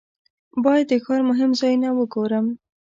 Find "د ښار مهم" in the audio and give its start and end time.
0.91-1.51